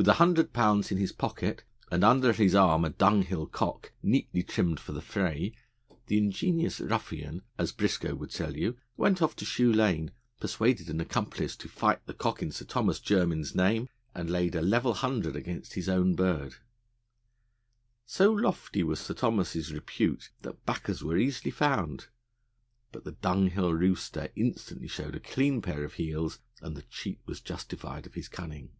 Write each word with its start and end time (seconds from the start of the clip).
With 0.00 0.06
a 0.06 0.12
hundred 0.22 0.52
pounds 0.52 0.92
in 0.92 0.98
his 0.98 1.10
pocket 1.10 1.64
and 1.90 2.04
under 2.04 2.32
his 2.32 2.54
arm 2.54 2.84
a 2.84 2.88
dunghill 2.90 3.48
cock, 3.48 3.90
neatly 4.00 4.44
trimmed 4.44 4.78
for 4.78 4.92
the 4.92 5.00
fray, 5.02 5.56
the 6.06 6.16
ingenious 6.16 6.78
ruffian, 6.80 7.42
as 7.58 7.72
Briscoe 7.72 8.14
would 8.14 8.30
tell 8.30 8.56
you, 8.56 8.76
went 8.96 9.20
off 9.20 9.34
to 9.34 9.44
Shoe 9.44 9.72
Lane, 9.72 10.12
persuaded 10.38 10.88
an 10.88 11.00
accomplice 11.00 11.56
to 11.56 11.68
fight 11.68 12.06
the 12.06 12.14
cock 12.14 12.42
in 12.42 12.52
Sir 12.52 12.64
Thomas 12.64 13.00
Jermin's 13.00 13.56
name, 13.56 13.88
and 14.14 14.30
laid 14.30 14.54
a 14.54 14.62
level 14.62 14.94
hundred 14.94 15.34
against 15.34 15.74
his 15.74 15.88
own 15.88 16.14
bird. 16.14 16.54
So 18.06 18.30
lofty 18.30 18.84
was 18.84 19.00
Sir 19.00 19.14
Thomas's 19.14 19.72
repute 19.72 20.30
that 20.42 20.64
backers 20.64 21.02
were 21.02 21.16
easily 21.16 21.50
found, 21.50 22.06
but 22.92 23.02
the 23.02 23.16
dunghill 23.20 23.74
rooster 23.74 24.28
instantly 24.36 24.86
showed 24.86 25.16
a 25.16 25.20
clean 25.20 25.60
pair 25.60 25.82
of 25.82 25.94
heels, 25.94 26.38
and 26.62 26.76
the 26.76 26.82
cheat 26.82 27.18
was 27.26 27.40
justified 27.40 28.06
of 28.06 28.14
his 28.14 28.28
cunning. 28.28 28.70